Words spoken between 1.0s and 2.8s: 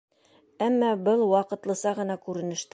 был ваҡытлыса ғына күренештер.